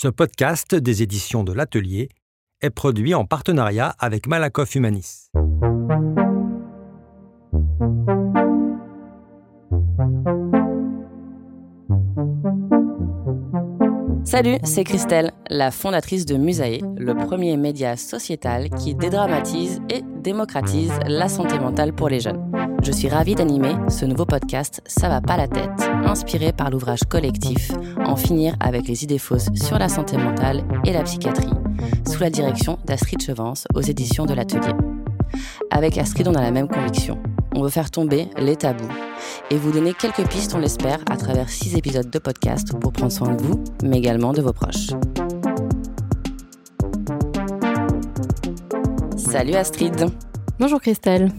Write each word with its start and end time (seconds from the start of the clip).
Ce 0.00 0.06
podcast 0.06 0.76
des 0.76 1.02
éditions 1.02 1.42
de 1.42 1.52
l'Atelier 1.52 2.08
est 2.60 2.70
produit 2.70 3.14
en 3.16 3.24
partenariat 3.24 3.96
avec 3.98 4.28
Malakoff 4.28 4.76
Humanis. 4.76 5.32
Salut, 14.22 14.58
c'est 14.62 14.84
Christelle, 14.84 15.32
la 15.50 15.72
fondatrice 15.72 16.26
de 16.26 16.36
Musae, 16.36 16.78
le 16.96 17.14
premier 17.14 17.56
média 17.56 17.96
sociétal 17.96 18.70
qui 18.70 18.94
dédramatise 18.94 19.80
et 19.90 20.02
démocratise 20.22 20.92
la 21.08 21.28
santé 21.28 21.58
mentale 21.58 21.92
pour 21.92 22.08
les 22.08 22.20
jeunes. 22.20 22.67
Je 22.82 22.92
suis 22.92 23.08
ravie 23.08 23.34
d'animer 23.34 23.74
ce 23.88 24.04
nouveau 24.04 24.24
podcast 24.24 24.80
Ça 24.86 25.08
va 25.08 25.20
pas 25.20 25.36
la 25.36 25.48
tête, 25.48 25.90
inspiré 26.04 26.52
par 26.52 26.70
l'ouvrage 26.70 27.00
collectif 27.08 27.72
En 28.04 28.16
finir 28.16 28.56
avec 28.60 28.86
les 28.86 29.04
idées 29.04 29.18
fausses 29.18 29.48
sur 29.54 29.78
la 29.78 29.88
santé 29.88 30.16
mentale 30.16 30.64
et 30.84 30.92
la 30.92 31.02
psychiatrie, 31.02 31.52
sous 32.08 32.20
la 32.20 32.30
direction 32.30 32.78
d'Astrid 32.84 33.20
Chevance 33.20 33.66
aux 33.74 33.80
éditions 33.80 34.26
de 34.26 34.34
l'Atelier. 34.34 34.72
Avec 35.70 35.98
Astrid, 35.98 36.28
on 36.28 36.34
a 36.34 36.40
la 36.40 36.50
même 36.50 36.68
conviction. 36.68 37.18
On 37.54 37.62
veut 37.62 37.68
faire 37.68 37.90
tomber 37.90 38.28
les 38.38 38.56
tabous 38.56 38.88
et 39.50 39.56
vous 39.56 39.72
donner 39.72 39.92
quelques 39.92 40.26
pistes, 40.28 40.54
on 40.54 40.58
l'espère, 40.58 41.00
à 41.10 41.16
travers 41.16 41.50
six 41.50 41.76
épisodes 41.76 42.10
de 42.10 42.18
podcast 42.18 42.78
pour 42.78 42.92
prendre 42.92 43.12
soin 43.12 43.34
de 43.34 43.42
vous, 43.42 43.62
mais 43.82 43.98
également 43.98 44.32
de 44.32 44.42
vos 44.42 44.52
proches. 44.52 44.90
Salut 49.16 49.54
Astrid. 49.54 50.06
Bonjour 50.58 50.80
Christelle. 50.80 51.32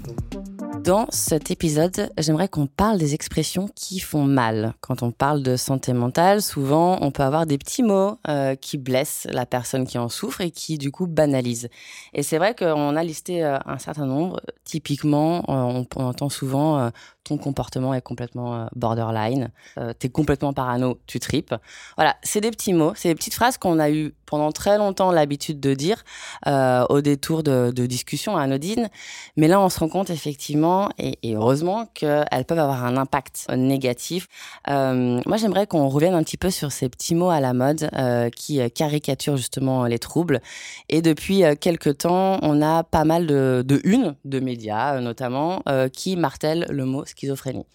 Dans 0.90 1.06
cet 1.12 1.52
épisode, 1.52 2.10
j'aimerais 2.18 2.48
qu'on 2.48 2.66
parle 2.66 2.98
des 2.98 3.14
expressions 3.14 3.70
qui 3.76 4.00
font 4.00 4.24
mal. 4.24 4.74
Quand 4.82 5.04
on 5.04 5.12
parle 5.12 5.44
de 5.44 5.56
santé 5.56 5.94
mentale, 5.94 6.42
souvent 6.42 6.98
on 7.02 7.12
peut 7.12 7.22
avoir 7.22 7.46
des 7.46 7.60
petits 7.60 7.84
mots 7.84 8.18
euh, 8.28 8.56
qui 8.56 8.80
blessent 8.80 9.28
la 9.30 9.46
personne 9.46 9.86
qui 9.86 10.00
en 10.00 10.10
souffre 10.10 10.42
et 10.42 10.50
qui 10.50 10.80
du 10.80 10.90
coup 10.90 11.06
banalisent. 11.06 11.70
Et 12.16 12.24
c'est 12.24 12.40
vrai 12.40 12.56
qu'on 12.56 12.96
a 12.96 13.04
listé 13.04 13.46
euh, 13.46 13.60
un 13.68 13.78
certain 13.78 14.08
nombre. 14.08 14.42
Typiquement, 14.64 15.44
euh, 15.48 15.86
on, 15.96 16.04
entend 16.06 16.30
souvent 16.30 16.90
ton 17.24 17.38
comportement 17.38 17.94
est 17.94 18.02
complètement 18.02 18.68
borderline, 18.76 19.52
t'es 20.00 20.10
complètement 20.10 20.54
parano, 20.54 21.00
tu 21.06 21.20
tripes. 21.20 21.54
Voilà, 21.98 22.16
c'est 22.24 22.42
des 22.42 22.50
petits 22.50 22.74
mots, 22.74 22.94
c'est 22.96 23.10
des 23.10 23.16
petites 23.16 23.36
phrases 23.36 23.60
qu'on 23.60 23.78
a 23.78 23.92
eu 23.92 24.16
pendant 24.30 24.52
très 24.52 24.78
longtemps 24.78 25.12
l'habitude 25.12 25.60
de 25.60 25.74
dire 25.74 26.04
au 26.46 27.02
détour 27.02 27.44
de, 27.44 27.72
de 27.72 27.86
discussions 27.86 28.38
anodines. 28.38 28.90
Mais 29.38 29.48
là, 29.48 29.60
on 29.60 29.70
se 29.70 29.80
rend 29.80 29.90
compte 29.90 30.10
effectivement 30.10 30.90
et, 30.98 31.18
heureusement 31.36 31.86
qu'elles 31.94 32.46
peuvent 32.46 32.60
avoir 32.60 32.86
un 32.86 32.98
impact 32.98 33.48
négatif. 33.56 34.28
Euh, 34.70 35.22
moi, 35.26 35.38
j'aimerais 35.38 35.68
qu'on 35.68 35.88
revienne 35.88 36.14
un 36.14 36.24
petit 36.24 36.38
peu 36.38 36.50
sur 36.50 36.72
ces 36.72 36.90
petits 36.90 37.16
mots 37.16 37.30
à 37.30 37.40
la 37.40 37.54
mode 37.54 37.90
euh, 37.94 38.30
qui 38.30 38.60
caricaturent 38.72 39.38
justement 39.38 39.86
les 39.86 40.00
troubles. 40.00 40.42
Et 40.90 41.02
depuis 41.02 41.44
euh, 41.44 41.56
quelques 41.60 42.00
temps, 42.00 42.40
on 42.42 42.62
a 42.62 42.84
pas 42.84 43.04
mal 43.04 43.28
de, 43.28 43.64
de 43.66 43.82
unes 43.84 44.16
de 44.26 44.40
médias, 44.40 45.00
notamment, 45.00 45.62
qui 45.94 46.16
martèlent 46.16 46.66
le 46.70 46.86
mot 46.86 47.06
schizophrénie. 47.06 47.66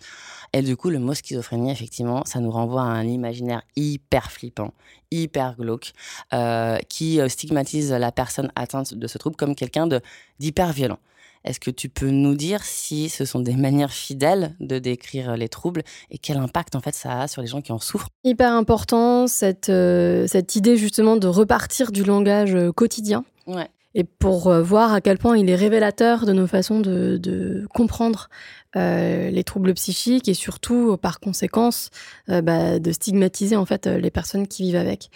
Et 0.57 0.63
du 0.63 0.77
coup, 0.77 0.89
le 0.89 1.01
mot 1.01 1.15
schizophrénie, 1.15 1.73
effectivement, 1.73 2.25
ça 2.25 2.39
nous 2.39 2.51
renvoie 2.53 2.83
à 2.83 2.87
un 2.87 3.03
imaginaire 3.03 3.63
hyper 3.75 4.31
flippant, 4.31 4.73
hyper 5.11 5.57
glauque, 5.57 5.93
qui 6.89 7.21
stigmatise 7.29 7.93
la 7.93 8.13
personne 8.13 8.53
atteinte 8.55 8.95
de 8.95 9.07
ce 9.09 9.19
trouble 9.19 9.35
comme 9.35 9.57
quelqu'un 9.57 9.89
d'hyper 10.39 10.73
violent. 10.73 10.99
Est-ce 11.45 11.61
que 11.61 11.71
tu 11.71 11.89
peux 11.89 12.09
nous 12.09 12.35
dire 12.35 12.63
si 12.63 13.09
ce 13.09 13.25
sont 13.25 13.41
des 13.41 13.57
manières 13.57 13.93
fidèles 13.93 14.55
de 14.61 14.79
décrire 14.79 15.37
les 15.37 15.49
troubles 15.49 15.83
et 16.11 16.19
quel 16.19 16.39
impact 16.39 16.75
en 16.75 16.81
fait 16.81 16.95
ça 16.95 17.23
a 17.23 17.29
sur 17.29 17.43
les 17.43 17.49
gens 17.49 17.61
qui 17.61 17.73
en 17.73 17.79
souffrent? 17.79 18.09
Hyper 18.25 18.53
important 18.53 19.27
cette, 19.27 19.69
euh, 19.69 20.27
cette 20.27 20.57
idée 20.57 20.79
justement 20.79 21.17
de 21.17 21.27
repartir 21.27 21.93
du 21.93 22.03
langage 22.03 22.55
euh, 22.55 22.73
quotidien. 22.73 23.25
Ouais. 23.47 23.69
Et 23.95 24.05
pour 24.05 24.49
euh, 24.49 24.63
voir 24.63 24.93
à 24.93 25.01
quel 25.01 25.19
point 25.19 25.37
il 25.37 25.49
est 25.49 25.55
révélateur 25.55 26.27
de 26.27 26.33
nos 26.33 26.47
façons 26.47 26.81
de, 26.81 27.17
de 27.17 27.67
comprendre 27.75 28.29
les 28.77 29.45
troubles 29.45 29.73
psychiques 29.75 30.29
et 30.29 30.35
surtout 30.35 30.97
par 30.97 31.21
conséquence 31.21 31.91
bah, 32.27 32.81
de 32.81 32.91
stigmatiser 32.91 33.55
en 33.55 33.65
fait 33.65 33.87
les 33.87 34.11
personnes 34.11 34.49
qui 34.49 34.65
vivent 34.65 34.75
avec. 34.75 35.11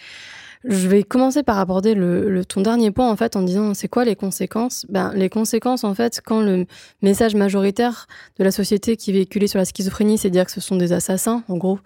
Je 0.65 0.89
vais 0.89 1.03
commencer 1.03 1.41
par 1.41 1.57
aborder 1.57 1.95
le, 1.95 2.43
ton 2.43 2.59
dernier 2.59 2.91
point 2.91 3.09
en 3.09 3.15
fait 3.15 3.37
en 3.37 3.41
disant 3.41 3.73
c'est 3.73 3.87
quoi 3.87 4.03
les 4.03 4.17
conséquences? 4.17 4.85
Ben 4.89 5.13
les 5.15 5.29
conséquences 5.29 5.85
en 5.85 5.95
fait 5.95 6.19
quand 6.23 6.41
le 6.41 6.65
message 7.01 7.33
majoritaire 7.33 8.07
de 8.37 8.43
la 8.43 8.51
société 8.51 8.97
qui 8.97 9.11
est 9.11 9.13
véhiculé 9.13 9.47
sur 9.47 9.57
la 9.57 9.63
schizophrénie, 9.63 10.17
c'est 10.17 10.29
dire 10.29 10.45
que 10.45 10.51
ce 10.51 10.59
sont 10.59 10.75
des 10.75 10.91
assassins 10.91 11.43
en 11.47 11.55
gros, 11.55 11.79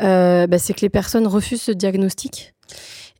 euh, 0.00 0.48
ben, 0.48 0.58
c'est 0.58 0.74
que 0.74 0.80
les 0.80 0.88
personnes 0.88 1.28
refusent 1.28 1.62
ce 1.62 1.70
diagnostic 1.70 2.54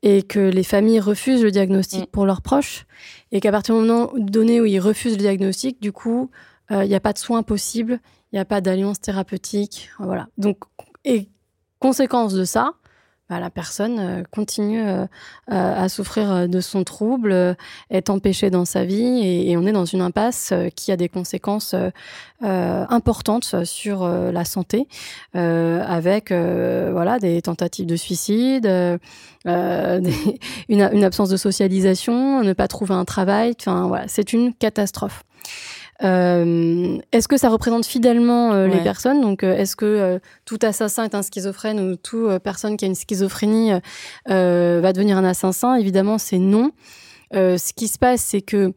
et 0.02 0.22
que 0.22 0.40
les 0.40 0.64
familles 0.64 1.00
refusent 1.00 1.42
le 1.42 1.50
diagnostic 1.50 2.02
mm. 2.02 2.10
pour 2.12 2.26
leurs 2.26 2.42
proches 2.42 2.86
et 3.30 3.40
qu'à 3.40 3.50
partir 3.50 3.74
du 3.74 3.82
moment 3.82 4.10
donné 4.16 4.60
où 4.60 4.64
ils 4.64 4.80
refusent 4.80 5.12
le 5.12 5.18
diagnostic, 5.18 5.80
du 5.80 5.92
coup 5.92 6.30
euh, 6.70 6.84
il 6.84 6.88
n'y 6.88 6.94
a 6.94 7.00
pas 7.00 7.12
de 7.12 7.18
soins 7.18 7.42
possibles, 7.42 8.00
il 8.32 8.36
n'y 8.36 8.40
a 8.40 8.44
pas 8.44 8.60
d'alliance 8.60 9.00
thérapeutique, 9.00 9.90
voilà. 9.98 10.28
Donc 10.38 10.58
et 11.04 11.28
conséquence 11.78 12.34
de 12.34 12.44
ça, 12.44 12.74
bah, 13.32 13.41
la 13.41 13.48
personne 13.48 13.98
euh, 13.98 14.22
continue 14.31 14.82
euh, 14.82 15.06
à 15.47 15.88
souffrir 15.88 16.31
euh, 16.31 16.47
de 16.48 16.60
son 16.60 16.84
trouble, 16.84 17.56
est 17.88 18.10
empêchée 18.10 18.50
dans 18.50 18.66
sa 18.66 18.84
vie 18.84 19.22
et, 19.25 19.56
on 19.56 19.65
est 19.65 19.72
dans 19.72 19.87
une 19.87 20.03
impasse 20.03 20.53
qui 20.76 20.93
a 20.93 20.98
des 20.98 21.09
conséquences 21.09 21.75
importantes 22.43 23.65
sur 23.65 24.06
la 24.06 24.44
santé, 24.44 24.87
avec 25.34 26.31
voilà 26.31 27.19
des 27.19 27.41
tentatives 27.43 27.87
de 27.87 27.97
suicide, 27.97 28.66
une, 29.47 31.04
absence 31.04 31.28
de 31.28 31.37
socialisation, 31.37 32.43
ne 32.43 32.53
pas 32.53 32.69
trouver 32.69 32.94
un 32.94 33.04
travail. 33.04 33.54
Enfin 33.59 33.87
voilà, 33.87 34.04
c'est 34.09 34.32
une 34.32 34.53
catastrophe. 34.53 35.25
Euh, 36.03 36.98
est-ce 37.12 37.28
que 37.28 37.36
ça 37.36 37.48
représente 37.48 37.86
fidèlement 37.86 38.53
euh, 38.53 38.66
les 38.66 38.80
personnes? 38.80 39.20
Donc, 39.20 39.44
euh, 39.44 39.56
est-ce 39.56 39.76
que 39.76 40.20
tout 40.44 40.58
assassin 40.62 41.04
est 41.04 41.14
un 41.14 41.22
schizophrène 41.22 41.80
ou 41.80 41.97
toute 41.97 42.38
personne 42.38 42.76
qui 42.76 42.84
a 42.84 42.88
une 42.88 42.94
schizophrénie 42.94 43.72
va 44.26 44.92
devenir 44.92 45.16
un 45.16 45.25
assassin? 45.25 45.75
Évidemment, 45.75 46.19
c'est 46.19 46.38
non. 46.38 46.72
ce 47.32 47.72
qui 47.72 47.88
se 47.88 47.98
passe, 47.98 48.22
c'est 48.22 48.42
que 48.42 48.72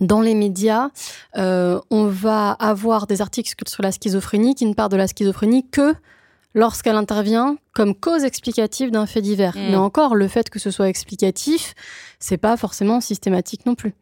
dans 0.00 0.20
les 0.20 0.34
médias, 0.34 0.90
on 1.36 2.06
va 2.06 2.52
avoir 2.52 3.06
des 3.06 3.20
articles 3.20 3.52
sur 3.66 3.82
la 3.82 3.92
schizophrénie 3.92 4.54
qui 4.54 4.66
ne 4.66 4.74
parlent 4.74 4.90
de 4.90 4.96
la 4.96 5.06
schizophrénie 5.06 5.68
que 5.68 5.94
lorsqu'elle 6.54 6.96
intervient 6.96 7.56
comme 7.72 7.94
cause 7.94 8.24
explicative 8.24 8.90
d'un 8.90 9.06
fait 9.06 9.20
divers. 9.20 9.56
Mm. 9.56 9.70
Mais 9.70 9.76
encore, 9.76 10.14
le 10.14 10.28
fait 10.28 10.48
que 10.50 10.58
ce 10.58 10.70
soit 10.70 10.88
explicatif, 10.88 11.74
c'est 12.20 12.38
pas 12.38 12.56
forcément 12.56 13.00
systématique 13.00 13.66
non 13.66 13.74
plus. 13.74 13.94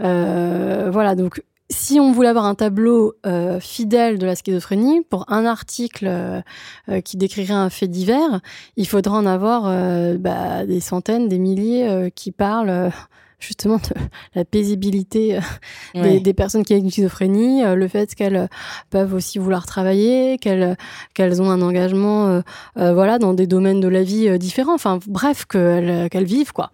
Euh, 0.00 0.90
voilà, 0.92 1.14
donc 1.14 1.42
si 1.68 1.98
on 1.98 2.12
voulait 2.12 2.28
avoir 2.28 2.44
un 2.44 2.54
tableau 2.54 3.14
euh, 3.26 3.58
fidèle 3.58 4.18
de 4.18 4.26
la 4.26 4.36
schizophrénie, 4.36 5.02
pour 5.02 5.24
un 5.28 5.44
article 5.44 6.06
euh, 6.06 7.00
qui 7.00 7.16
décrirait 7.16 7.54
un 7.54 7.70
fait 7.70 7.88
divers, 7.88 8.40
il 8.76 8.86
faudra 8.86 9.18
en 9.18 9.26
avoir 9.26 9.64
bah, 10.18 10.64
des 10.64 10.80
centaines, 10.80 11.28
des 11.28 11.38
milliers 11.38 12.10
qui 12.14 12.30
parlent 12.30 12.92
justement 13.38 13.76
de 13.76 14.00
la 14.34 14.44
paisibilité 14.44 15.38
des, 15.94 16.34
personnes 16.34 16.64
qui 16.64 16.74
ont 16.74 16.78
une 16.78 16.90
schizophrénie, 16.90 17.62
le 17.64 17.88
fait 17.88 18.14
qu'elles 18.14 18.48
peuvent 18.90 19.14
aussi 19.14 19.38
vouloir 19.38 19.66
travailler, 19.66 20.38
qu'elles 20.38 20.76
qu'elles 21.14 21.40
ont 21.42 21.50
un 21.50 21.62
engagement 21.62 22.42
voilà 22.76 23.18
dans 23.18 23.34
des 23.34 23.46
domaines 23.46 23.80
de 23.80 23.88
la 23.88 24.02
vie 24.02 24.38
différents, 24.38 24.74
enfin 24.74 24.98
bref 25.06 25.44
qu'elles 25.46 26.08
qu'elles 26.10 26.24
vivent 26.24 26.52
quoi. 26.52 26.70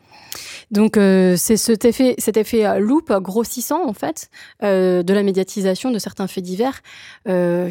Donc 0.72 0.96
euh, 0.96 1.34
c'est 1.36 1.58
cet 1.58 1.84
effet, 1.84 2.14
cet 2.16 2.38
effet 2.38 2.66
euh, 2.66 2.78
loupe 2.78 3.12
grossissant 3.12 3.86
en 3.86 3.92
fait 3.92 4.30
euh, 4.62 5.02
de 5.02 5.12
la 5.12 5.22
médiatisation 5.22 5.90
de 5.90 5.98
certains 5.98 6.26
faits 6.26 6.42
divers 6.42 6.80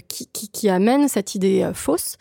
qui, 0.07 0.27
qui, 0.31 0.49
qui, 0.49 0.69
amène 0.69 1.07
cette 1.07 1.35
idée 1.35 1.69
fausse. 1.73 2.17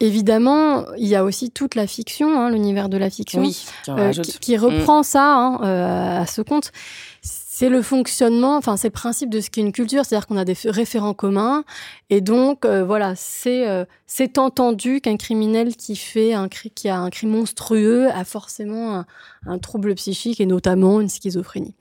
évidemment, 0.00 0.84
il 0.98 1.06
y 1.06 1.14
a 1.14 1.24
aussi 1.24 1.50
toute 1.50 1.74
la 1.74 1.86
fiction, 1.86 2.38
hein, 2.38 2.50
l'univers 2.50 2.88
de 2.88 2.98
la 2.98 3.08
fiction, 3.08 3.42
qui, 3.42 4.38
qui, 4.40 4.56
reprend 4.56 5.00
mm. 5.00 5.04
ça 5.04 5.36
hein, 5.36 5.58
à 5.74 6.26
ce 6.26 6.42
compte 6.42 6.72
c'est 7.22 7.68
le 7.68 7.82
fonctionnement, 7.82 8.56
enfin 8.56 8.76
c'est 8.76 8.88
le 8.88 8.92
principe 8.92 9.30
de 9.30 9.40
ce 9.40 9.48
qu'est 9.48 9.60
une 9.60 9.70
culture, 9.70 10.04
c'est-à-dire 10.04 10.26
qu'on 10.26 10.36
a 10.36 10.44
des 10.44 10.56
référents 10.64 11.14
communs 11.14 11.62
et 12.10 12.20
donc 12.20 12.66
voilà, 12.66 13.14
c'est 13.14 13.64
c'est 14.08 14.38
entendu 14.38 15.00
qu'un 15.00 15.16
criminel 15.16 15.76
qui 15.76 15.94
fait 15.94 16.34
un 16.34 16.48
qui 16.48 16.88
a 16.88 16.98
un 16.98 17.10
crime 17.10 17.30
monstrueux 17.30 18.08
a 18.10 18.24
forcément 18.24 19.04
trouble 19.58 19.94
psychique 19.94 20.40
et 20.40 20.46
notamment 20.46 21.00
une 21.00 21.08
schizophrénie. 21.08 21.74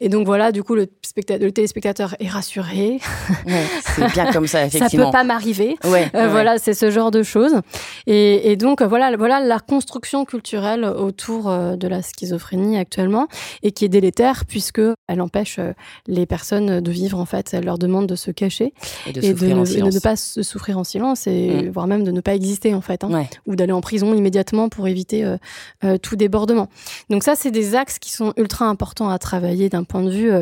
Et 0.00 0.08
donc 0.08 0.26
voilà, 0.26 0.52
du 0.52 0.62
coup, 0.62 0.74
le, 0.74 0.88
le 1.16 1.50
téléspectateur 1.50 2.14
est 2.20 2.28
rassuré. 2.28 3.00
c'est 3.82 4.12
bien 4.12 4.26
comme 4.32 4.46
ça, 4.46 4.66
effectivement. 4.66 5.06
ça 5.06 5.10
peut 5.10 5.18
pas 5.18 5.24
m'arriver. 5.24 5.76
Ouais, 5.84 6.10
euh, 6.14 6.28
Voilà, 6.28 6.58
c'est 6.58 6.74
ce 6.74 6.90
genre 6.90 7.10
de 7.10 7.22
choses. 7.22 7.60
Et, 8.06 8.52
et, 8.52 8.56
donc 8.56 8.82
voilà, 8.82 9.16
voilà 9.16 9.40
la 9.40 9.58
construction 9.58 10.24
culturelle 10.24 10.84
autour 10.84 11.48
euh, 11.48 11.76
de 11.76 11.88
la 11.88 12.02
schizophrénie 12.02 12.78
actuellement 12.78 13.28
et 13.62 13.72
qui 13.72 13.84
est 13.84 13.88
délétère 13.88 14.44
puisque 14.46 14.78
elle 14.78 15.16
elle 15.16 15.22
empêche 15.22 15.58
les 16.06 16.26
personnes 16.26 16.80
de 16.80 16.90
vivre 16.90 17.18
en 17.18 17.24
fait. 17.24 17.54
Elle 17.54 17.64
leur 17.64 17.78
demande 17.78 18.06
de 18.06 18.16
se 18.16 18.30
cacher 18.30 18.74
et 19.06 19.12
de, 19.12 19.18
ne, 19.18 20.00
pas 20.00 20.14
se 20.14 20.42
souffrir 20.42 20.78
en 20.78 20.84
silence 20.84 21.26
et 21.26 21.62
mm. 21.62 21.70
voire 21.70 21.86
même 21.86 22.04
de 22.04 22.10
ne 22.10 22.20
pas 22.20 22.34
exister 22.34 22.74
en 22.74 22.82
fait, 22.82 23.02
hein. 23.02 23.24
ou 23.46 23.56
d'aller 23.56 23.72
en 23.72 23.80
prison 23.80 24.14
immédiatement 24.14 24.68
pour 24.68 24.86
éviter 24.88 25.24
tout 26.02 26.16
débordement. 26.16 26.68
Donc 27.08 27.22
ça, 27.22 27.34
c'est 27.36 27.50
des 27.50 27.74
axes 27.74 27.98
qui 27.98 28.12
sont 28.12 28.32
ultra 28.36 28.66
importants 28.66 29.08
à 29.08 29.18
travailler 29.18 29.68
d'un 29.68 29.84
point 29.84 30.02
de 30.02 30.10
vue 30.10 30.32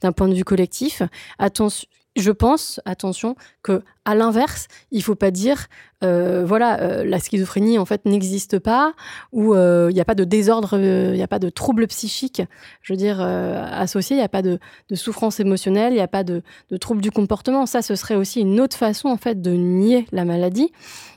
d'un 0.00 0.12
point 0.12 0.28
de 0.28 0.34
vue 0.34 0.44
collectif. 0.44 1.02
Attention, 1.38 1.88
je 2.16 2.30
pense, 2.30 2.80
attention, 2.84 3.36
que 3.62 3.82
à 4.04 4.14
l'inverse, 4.14 4.68
il 4.90 5.02
faut 5.02 5.14
pas 5.14 5.30
dire, 5.30 5.68
euh, 6.04 6.44
voilà, 6.44 6.80
euh, 6.80 7.04
la 7.04 7.18
schizophrénie 7.18 7.78
en 7.78 7.84
fait 7.84 8.04
n'existe 8.04 8.58
pas, 8.58 8.92
ou 9.32 9.54
euh, 9.54 9.88
il 9.90 9.94
n'y 9.94 10.00
a 10.00 10.04
pas 10.04 10.14
de 10.14 10.24
désordre, 10.24 10.78
il 10.78 11.12
n'y 11.12 11.22
a 11.22 11.28
pas 11.28 11.38
de 11.38 11.48
trouble 11.48 11.86
psychique, 11.86 12.42
je 12.82 12.92
veux 12.92 12.96
dire 12.96 13.20
associé, 13.20 14.16
il 14.16 14.18
n'y 14.18 14.24
a 14.24 14.28
pas 14.28 14.42
de, 14.42 14.58
souffrance 14.92 15.40
émotionnelle, 15.40 15.92
il 15.92 15.96
n'y 15.96 16.02
a 16.02 16.08
pas 16.08 16.24
de, 16.24 16.42
de 16.70 16.76
trouble 16.76 17.00
du 17.00 17.10
comportement. 17.10 17.66
Ça, 17.66 17.82
ce 17.82 17.96
serait 17.96 18.16
aussi 18.16 18.40
une 18.40 18.60
autre 18.60 18.76
façon 18.76 19.08
en 19.08 19.16
fait 19.16 19.40
de 19.40 19.52
nier 19.52 20.06
la 20.12 20.24
maladie, 20.24 20.72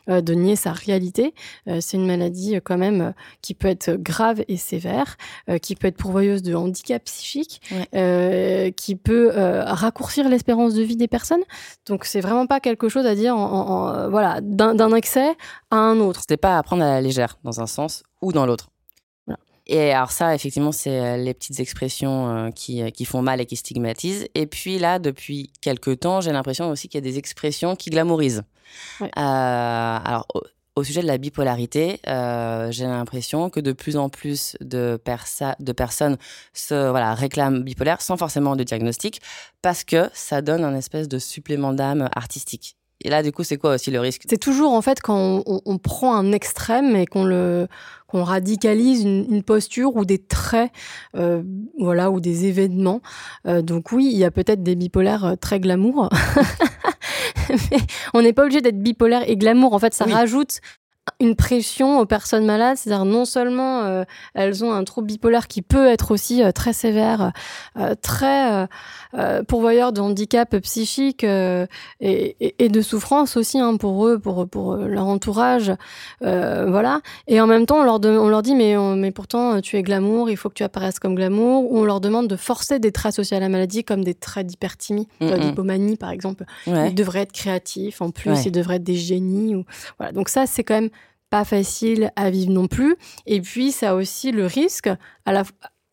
de 0.08 0.34
nier 0.34 0.56
sa 0.56 0.72
réalité. 0.72 1.34
C'est 1.80 1.98
une 1.98 2.08
maladie 2.08 2.60
quand 2.64 2.78
même 2.78 3.14
qui 3.42 3.54
peut 3.54 3.68
être 3.68 3.92
grave 3.96 4.44
et 4.48 4.58
sévère, 4.58 5.18
qui 5.62 5.76
peut 5.76 5.88
être 5.88 5.98
pourvoyeuse 5.98 6.42
de 6.42 6.56
handicap 6.56 7.04
psychique, 7.04 7.62
qui 8.76 8.96
peut 8.96 9.32
raccourcir 9.34 10.30
l'espérance 10.30 10.74
de 10.74 10.82
vie 10.82 10.98
des 10.98 11.08
personnes. 11.08 11.44
Donc 11.86 12.06
c'est 12.06 12.22
vraiment 12.22 12.48
pas 12.48 12.60
quelque 12.60 12.77
quelque 12.78 12.90
chose 12.90 13.06
à 13.06 13.16
dire 13.16 13.36
en, 13.36 13.90
euh, 13.90 14.10
voilà, 14.10 14.40
d'un 14.42 14.96
excès 14.96 15.36
à 15.72 15.78
un 15.78 16.00
autre. 16.00 16.22
C'était 16.22 16.38
pas 16.38 16.58
à 16.58 16.64
prendre 16.64 16.84
à 16.84 16.88
la 16.88 17.02
légère, 17.02 17.38
dans 17.44 17.60
un 17.60 17.68
sens 17.68 18.04
ou 18.22 18.32
dans 18.32 18.46
l'autre. 18.46 18.70
Et 19.70 19.92
alors 19.92 20.12
ça, 20.12 20.34
effectivement, 20.34 20.72
c'est 20.72 20.98
euh, 20.98 21.18
les 21.18 21.34
petites 21.34 21.60
expressions 21.60 22.30
euh, 22.30 22.52
qui, 22.52 22.90
qui, 22.94 23.04
font 23.04 23.22
mal 23.22 23.42
et 23.42 23.46
qui 23.46 23.58
stigmatisent. 23.58 24.26
Et 24.34 24.48
puis 24.48 24.80
là, 24.80 24.98
depuis 24.98 25.52
quelques 25.60 26.00
temps, 26.00 26.22
j'ai 26.22 26.32
l'impression 26.32 26.70
aussi 26.70 26.88
qu'il 26.88 27.04
y 27.04 27.06
a 27.06 27.10
des 27.10 27.18
expressions 27.18 27.76
qui 27.76 27.90
glamourisent. 27.90 28.44
alors, 29.14 30.26
au, 30.78 30.84
sujet 30.84 31.02
de 31.02 31.08
la 31.08 31.18
bipolarité, 31.18 32.00
j'ai 32.06 32.86
l'impression 32.86 33.50
que 33.50 33.60
de 33.60 33.72
plus 33.72 33.98
en 33.98 34.10
plus 34.10 34.56
de, 34.62 34.98
personnes 34.98 36.18
se 36.54 36.74
réclament 37.20 37.64
bipolaire 37.64 38.02
sans 38.02 38.18
forcément 38.18 38.56
de 38.56 38.64
diagnostic 38.64 39.22
parce 39.62 39.84
que 39.84 40.10
ça 40.14 40.42
donne 40.42 40.64
un 40.64 40.76
espèce 40.76 41.08
de 41.08 41.20
supplément 41.20 41.74
d'âme 41.74 42.10
artistique. 42.16 42.78
Et 43.04 43.10
là, 43.10 43.22
du 43.22 43.32
coup, 43.32 43.44
c'est 43.44 43.58
quoi 43.58 43.76
aussi 43.76 43.92
le 43.92 44.00
risque? 44.00 44.24
C'est 44.28 44.40
toujours 44.40 44.74
en 44.74 44.82
fait 44.82 45.02
quand 45.02 45.44
on, 45.46 45.78
prend 45.78 46.16
un 46.16 46.32
extrême 46.32 46.96
et 46.96 47.06
qu'on 47.06 47.68
radicalise 48.12 49.04
une, 49.04 49.44
posture 49.44 49.96
ou 49.96 50.04
des 50.04 50.18
traits, 50.18 50.72
euh, 51.16 51.44
voilà, 51.80 52.10
ou 52.10 52.20
des 52.20 52.46
événements. 52.46 53.02
Euh, 53.46 53.62
donc 53.62 53.92
oui, 53.92 54.10
il 54.12 54.18
y 54.18 54.26
a 54.26 54.32
peut-être 54.32 54.64
des 54.64 54.76
bipolaires 54.76 55.26
euh, 55.26 55.36
très 55.36 55.60
glamour. 55.60 56.10
Mais 57.72 57.78
on 58.14 58.22
n'est 58.22 58.34
pas 58.34 58.44
obligé 58.44 58.62
d'être 58.62 58.80
bipolaire 58.80 59.28
et 59.30 59.38
glamour. 59.38 59.74
En 59.74 59.80
fait, 59.80 59.94
ça 59.94 60.06
rajoute 60.06 60.60
une 61.20 61.36
pression 61.36 62.00
aux 62.00 62.06
personnes 62.06 62.46
malades, 62.46 62.78
c'est-à-dire 62.78 63.06
non 63.06 63.26
seulement 63.26 63.84
euh, 63.84 64.04
elles 64.34 64.64
ont 64.64 64.72
un 64.72 64.84
trouble 64.84 65.08
bipolaire 65.08 65.48
qui 65.48 65.62
peut 65.62 65.88
être 65.88 66.12
aussi 66.12 66.44
euh, 66.44 66.52
très 66.52 66.74
sévère, 66.74 67.32
euh, 67.78 67.96
très 68.02 68.68
pourvoyeur 69.48 69.94
de 69.94 70.02
handicap 70.02 70.56
psychique 70.58 71.24
et, 71.24 71.68
et, 72.00 72.70
de 72.70 72.82
souffrance 72.82 73.38
aussi 73.38 73.60
hein, 73.60 73.78
pour 73.78 74.06
eux, 74.06 74.20
pour 74.20 74.48
pour 74.48 74.76
leur 74.76 75.06
entourage, 75.06 75.72
voilà. 76.22 77.02
Et 77.28 77.42
en 77.42 77.48
même 77.48 77.66
temps, 77.66 77.80
on 77.80 77.84
leur 77.84 78.00
on 78.04 78.30
leur 78.30 78.42
dit 78.42 78.54
mais 78.54 78.76
mais 78.96 79.12
pourtant 79.12 79.62
tu 79.62 79.78
es 79.78 79.84
glamour, 79.84 80.30
il 80.30 80.38
faut 80.38 80.50
que 80.50 80.54
tu 80.54 80.64
apparaisses 80.64 81.00
comme 81.00 81.16
glamour, 81.16 81.72
ou 81.72 81.80
on 81.80 81.86
leur 81.86 82.02
demande 82.02 82.28
de 82.28 82.36
forcer 82.36 82.80
des 82.80 82.92
traits 82.92 83.14
associés 83.14 83.38
à 83.38 83.40
la 83.40 83.50
maladie 83.50 83.84
comme 83.84 84.04
des 84.04 84.14
traits 84.14 84.48
d'hyperthymie, 84.48 85.08
d'hypomanie 85.22 85.96
par 85.96 86.12
exemple. 86.12 86.44
Ils 86.68 86.96
devraient 86.96 87.22
être 87.22 87.32
créatifs, 87.32 88.02
en 88.02 88.12
plus 88.12 88.46
ils 88.46 88.52
devraient 88.52 88.76
être 88.76 88.84
des 88.84 88.96
génies 88.96 89.56
ou 89.56 89.66
voilà. 89.98 90.12
Donc 90.12 90.30
ça 90.30 90.46
c'est 90.46 90.64
quand 90.64 90.76
même 90.76 90.90
pas 91.30 91.46
facile 91.46 92.12
à 92.16 92.30
vivre 92.30 92.52
non 92.52 92.68
plus. 92.68 92.96
Et 93.26 93.42
puis, 93.42 93.72
ça 93.72 93.92
a 93.92 93.94
aussi 93.96 94.32
le 94.32 94.46
risque, 94.46 94.90
à 95.26 95.32
la, 95.32 95.44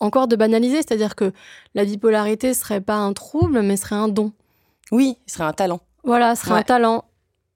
encore 0.00 0.28
de 0.28 0.36
banaliser, 0.36 0.76
c'est-à-dire 0.76 1.16
que 1.16 1.32
la 1.75 1.84
bipolarité 1.84 2.54
serait 2.54 2.81
pas 2.81 2.96
un 2.96 3.12
trouble, 3.12 3.62
mais 3.62 3.76
serait 3.76 3.96
un 3.96 4.08
don. 4.08 4.32
Oui, 4.92 5.16
ce 5.26 5.34
serait 5.34 5.44
un 5.44 5.52
talent. 5.52 5.81
Voilà, 6.04 6.36
ce 6.36 6.46
serait 6.46 6.60
un 6.60 6.62
talent. 6.62 7.04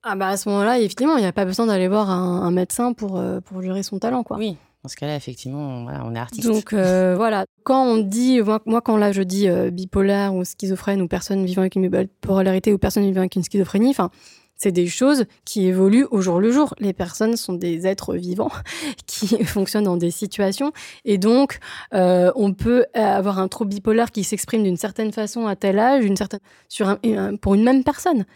Ah 0.02 0.14
bah 0.14 0.28
à 0.28 0.36
ce 0.36 0.48
moment-là, 0.48 0.78
évidemment, 0.78 1.16
il 1.16 1.20
n'y 1.20 1.26
a 1.26 1.32
pas 1.32 1.44
besoin 1.44 1.66
d'aller 1.66 1.88
voir 1.88 2.08
un, 2.08 2.50
médecin 2.50 2.92
pour, 2.92 3.18
euh, 3.18 3.40
pour 3.40 3.60
gérer 3.62 3.82
son 3.82 3.98
talent, 3.98 4.22
quoi. 4.22 4.38
Oui, 4.38 4.56
dans 4.82 4.88
ce 4.88 4.96
cas-là, 4.96 5.16
effectivement, 5.16 5.86
on 5.86 6.14
est 6.14 6.18
artiste. 6.18 6.46
Donc 6.46 6.72
euh, 6.72 7.14
voilà, 7.16 7.44
quand 7.64 7.84
on 7.84 7.98
dit, 7.98 8.40
moi, 8.64 8.80
quand 8.80 8.96
là 8.96 9.12
je 9.12 9.22
dis 9.22 9.48
euh, 9.48 9.70
bipolaire 9.70 10.34
ou 10.34 10.44
schizophrène 10.44 11.02
ou 11.02 11.08
personne 11.08 11.44
vivant 11.44 11.62
avec 11.62 11.74
une 11.74 11.88
bipolarité 11.88 12.72
ou 12.72 12.78
personne 12.78 13.02
vivant 13.02 13.20
avec 13.20 13.34
une 13.36 13.42
schizophrénie, 13.42 13.90
enfin, 13.90 14.10
c'est 14.58 14.72
des 14.72 14.88
choses 14.88 15.24
qui 15.44 15.66
évoluent 15.66 16.06
au 16.10 16.20
jour 16.20 16.40
le 16.40 16.50
jour. 16.50 16.74
Les 16.80 16.92
personnes 16.92 17.36
sont 17.36 17.54
des 17.54 17.86
êtres 17.86 18.14
vivants 18.14 18.50
qui 19.06 19.42
fonctionnent 19.44 19.84
dans 19.84 19.96
des 19.96 20.10
situations. 20.10 20.72
Et 21.04 21.16
donc, 21.16 21.60
euh, 21.94 22.30
on 22.34 22.52
peut 22.52 22.84
avoir 22.92 23.38
un 23.38 23.48
trouble 23.48 23.70
bipolaire 23.70 24.10
qui 24.10 24.24
s'exprime 24.24 24.64
d'une 24.64 24.76
certaine 24.76 25.12
façon 25.12 25.46
à 25.46 25.56
tel 25.56 25.78
âge, 25.78 26.04
une 26.04 26.16
certaine, 26.16 26.40
sur 26.68 26.98
pour 27.40 27.54
une 27.54 27.62
même 27.62 27.84
personne. 27.84 28.26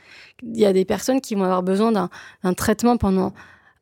Il 0.42 0.58
y 0.58 0.64
a 0.64 0.72
des 0.72 0.84
personnes 0.84 1.20
qui 1.20 1.34
vont 1.34 1.44
avoir 1.44 1.62
besoin 1.62 1.92
d'un 1.92 2.54
traitement 2.54 2.96
pendant 2.96 3.32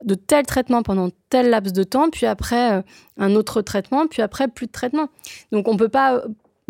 de 0.05 0.15
tel 0.15 0.47
traitement 0.47 0.83
pendant 0.83 1.11
tel 1.29 1.51
laps 1.51 1.75
de 1.75 1.83
temps, 1.83 2.09
puis 2.09 2.25
après 2.25 2.79
euh, 2.79 2.83
un 3.19 3.35
autre 3.35 3.61
traitement, 3.61 4.07
puis 4.07 4.23
après 4.23 4.49
plus 4.49 4.67
de 4.67 4.73
traitement. 4.73 5.09
Donc 5.53 5.69
on 5.69 5.77
peut 5.77 5.91
pas 5.91 6.23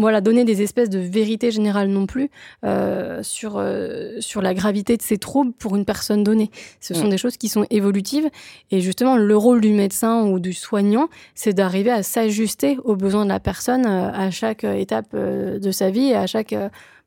voilà, 0.02 0.20
donner 0.20 0.44
des 0.44 0.62
espèces 0.62 0.88
de 0.88 0.98
vérité 0.98 1.50
générale 1.50 1.88
non 1.88 2.06
plus 2.06 2.30
euh, 2.64 3.22
sur, 3.22 3.58
euh, 3.58 4.20
sur 4.20 4.40
la 4.40 4.54
gravité 4.54 4.96
de 4.96 5.02
ces 5.02 5.18
troubles 5.18 5.52
pour 5.52 5.76
une 5.76 5.84
personne 5.84 6.24
donnée. 6.24 6.50
Ce 6.80 6.94
sont 6.94 7.06
mm. 7.06 7.10
des 7.10 7.18
choses 7.18 7.36
qui 7.36 7.48
sont 7.48 7.66
évolutives 7.70 8.28
et 8.70 8.80
justement 8.80 9.16
le 9.16 9.36
rôle 9.36 9.60
du 9.60 9.72
médecin 9.72 10.24
ou 10.24 10.40
du 10.40 10.52
soignant, 10.52 11.08
c'est 11.34 11.52
d'arriver 11.52 11.90
à 11.90 12.02
s'ajuster 12.02 12.78
aux 12.84 12.96
besoins 12.96 13.24
de 13.24 13.30
la 13.30 13.40
personne 13.40 13.86
euh, 13.86 14.10
à 14.12 14.30
chaque 14.30 14.64
étape 14.64 15.14
de 15.14 15.70
sa 15.70 15.90
vie 15.90 16.08
et 16.08 16.16
à 16.16 16.26
chaque 16.26 16.54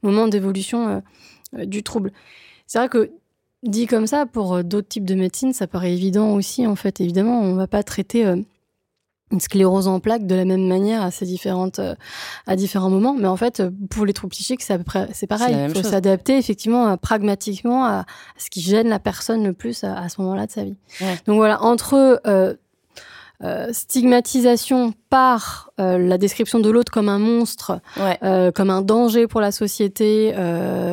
moment 0.01 0.27
d'évolution 0.27 1.01
du 1.53 1.83
trouble. 1.83 2.11
C'est 2.67 2.77
vrai 2.77 2.89
que 2.89 3.11
dit 3.63 3.87
comme 3.87 4.07
ça, 4.07 4.25
pour 4.25 4.63
d'autres 4.63 4.87
types 4.87 5.05
de 5.05 5.15
médecine, 5.15 5.53
ça 5.53 5.67
paraît 5.67 5.93
évident 5.93 6.33
aussi. 6.33 6.67
En 6.67 6.75
fait, 6.75 7.01
évidemment, 7.01 7.39
on 7.41 7.53
ne 7.53 7.57
va 7.57 7.67
pas 7.67 7.83
traiter 7.83 8.25
une 9.33 9.41
sclérose 9.41 9.87
en 9.87 9.99
plaques 9.99 10.25
de 10.25 10.35
la 10.35 10.45
même 10.45 10.67
manière 10.67 11.01
à 11.01 11.11
ces 11.11 11.25
différentes 11.25 11.79
euh, 11.79 11.95
à 12.47 12.55
différents 12.55 12.89
moments. 12.89 13.13
Mais 13.13 13.27
en 13.27 13.35
fait 13.35 13.61
pour 13.89 14.05
les 14.05 14.13
troubles 14.13 14.31
psychiques 14.31 14.61
c'est 14.61 14.73
à 14.73 14.77
peu 14.77 14.83
près 14.83 15.09
c'est 15.13 15.27
pareil. 15.27 15.55
Il 15.67 15.75
faut 15.75 15.87
s'adapter 15.87 16.37
effectivement 16.37 16.87
euh, 16.87 16.95
pragmatiquement 16.95 17.85
à, 17.85 18.05
ce 18.37 18.49
qui 18.49 18.61
gêne 18.61 18.87
la 18.87 18.99
personne 18.99 19.43
le 19.43 19.53
plus 19.53 19.83
à, 19.83 20.07
ce 20.07 20.21
moment-là 20.21 20.45
de 20.45 20.51
sa 20.51 20.63
vie. 20.63 20.77
Donc 21.25 21.37
voilà 21.37 21.61
entre 21.61 22.21
euh, 22.27 22.53
euh, 23.43 23.73
stigmatisation 23.73 24.93
par 25.09 25.71
euh, 25.79 25.97
la 25.97 26.17
description 26.17 26.59
de 26.59 26.69
l'autre 26.69 26.91
comme 26.93 27.09
un 27.09 27.19
monstre, 27.19 27.81
euh, 27.97 28.51
comme 28.51 28.69
un 28.69 28.81
danger 28.81 29.27
pour 29.27 29.41
la 29.41 29.51
société, 29.51 30.33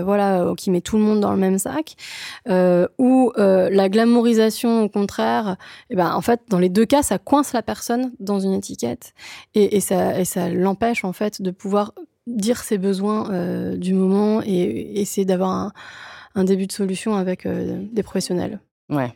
voilà, 0.05 0.53
qui 0.57 0.71
met 0.71 0.81
tout 0.81 0.97
le 0.97 1.03
monde 1.03 1.21
dans 1.21 1.31
le 1.33 1.37
même 1.39 1.59
sac, 1.59 1.97
ou 2.99 3.33
la 3.37 3.89
glamourisation 3.89 4.83
au 4.83 4.89
contraire, 4.89 5.57
et 5.91 5.93
eh 5.93 5.97
ben 5.97 6.13
en 6.13 6.21
fait 6.23 6.41
dans 6.49 6.59
les 6.59 6.69
deux 6.69 6.87
cas 6.87 7.03
ça 7.03 7.19
coince 7.19 7.53
la 7.53 7.63
personne 7.63 8.13
dans 8.19 8.41
une 8.41 8.53
étiquette 8.53 9.15
et, 9.55 9.77
et 9.77 9.81
ça, 9.81 10.19
et 10.19 10.25
ça 10.25 10.49
l'empêche 10.49 11.05
en 11.05 11.13
fait 11.13 11.43
de 11.43 11.51
pouvoir 11.51 11.93
dire 12.27 12.59
ses 12.63 12.79
besoins 12.79 13.29
du 13.77 13.95
moment 13.95 14.43
et, 14.45 15.01
essayer 15.01 15.25
d'avoir 15.25 15.51
un, 15.51 15.73
un, 16.35 16.45
début 16.45 16.67
de 16.67 16.73
solution 16.73 17.15
avec 17.17 17.47
des 17.47 18.03
professionnels. 18.03 18.61
Ouais. 18.89 19.15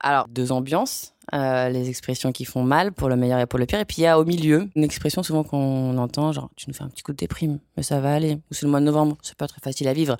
Alors, 0.00 0.28
deux 0.28 0.52
ambiances, 0.52 1.13
euh, 1.32 1.68
les 1.68 1.88
expressions 1.88 2.32
qui 2.32 2.44
font 2.44 2.62
mal 2.62 2.92
pour 2.92 3.08
le 3.08 3.16
meilleur 3.16 3.40
et 3.40 3.46
pour 3.46 3.58
le 3.58 3.66
pire. 3.66 3.80
Et 3.80 3.84
puis 3.84 3.98
il 3.98 4.02
y 4.02 4.06
a 4.06 4.18
au 4.18 4.24
milieu 4.24 4.68
une 4.74 4.84
expression 4.84 5.22
souvent 5.22 5.42
qu'on 5.42 5.96
entend, 5.96 6.32
genre 6.32 6.50
tu 6.56 6.68
nous 6.68 6.74
fais 6.74 6.82
un 6.82 6.88
petit 6.88 7.02
coup 7.02 7.12
de 7.12 7.16
déprime, 7.16 7.58
mais 7.76 7.82
ça 7.82 8.00
va 8.00 8.14
aller. 8.14 8.34
Ou 8.50 8.54
c'est 8.54 8.66
le 8.66 8.70
mois 8.70 8.80
de 8.80 8.84
novembre, 8.84 9.16
c'est 9.22 9.36
pas 9.36 9.48
très 9.48 9.60
facile 9.60 9.88
à 9.88 9.92
vivre. 9.92 10.16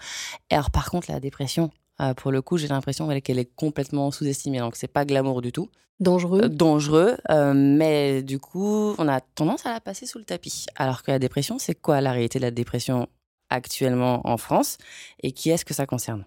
Et 0.51 0.55
alors 0.55 0.71
par 0.71 0.91
contre, 0.91 1.11
la 1.11 1.21
dépression, 1.21 1.71
euh, 2.01 2.15
pour 2.15 2.33
le 2.33 2.41
coup, 2.43 2.57
j'ai 2.57 2.69
l'impression 2.69 3.09
qu'elle 3.21 3.39
est 3.39 3.55
complètement 3.55 4.11
sous-estimée. 4.11 4.59
Donc 4.59 4.77
c'est 4.77 4.89
pas 4.89 5.05
glamour 5.05 5.43
du 5.43 5.53
tout. 5.53 5.69
Dangereux. 6.01 6.43
Euh, 6.45 6.49
dangereux, 6.49 7.17
mais 7.55 8.23
du 8.23 8.39
coup, 8.39 8.95
on 8.99 9.07
a 9.07 9.21
tendance 9.21 9.67
à 9.67 9.73
la 9.73 9.81
passer 9.81 10.07
sous 10.07 10.19
le 10.19 10.25
tapis. 10.25 10.67
Alors 10.77 11.03
que 11.03 11.11
la 11.11 11.19
dépression, 11.19 11.59
c'est 11.59 11.75
quoi 11.75 12.01
la 12.01 12.13
réalité 12.13 12.39
de 12.39 12.45
la 12.45 12.51
dépression 12.51 13.09
actuellement 13.51 14.21
en 14.25 14.37
France 14.37 14.79
et 15.23 15.33
qui 15.33 15.51
est-ce 15.51 15.65
que 15.65 15.75
ça 15.75 15.87
concerne? 15.87 16.25